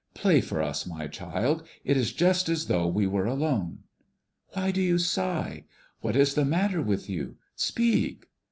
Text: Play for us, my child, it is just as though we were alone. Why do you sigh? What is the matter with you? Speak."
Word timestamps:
Play 0.15 0.41
for 0.41 0.63
us, 0.63 0.87
my 0.87 1.05
child, 1.05 1.61
it 1.85 1.95
is 1.95 2.11
just 2.11 2.49
as 2.49 2.65
though 2.65 2.87
we 2.87 3.05
were 3.05 3.27
alone. 3.27 3.83
Why 4.53 4.71
do 4.71 4.81
you 4.81 4.97
sigh? 4.97 5.65
What 5.99 6.15
is 6.15 6.33
the 6.33 6.43
matter 6.43 6.81
with 6.81 7.07
you? 7.07 7.35
Speak." 7.55 8.25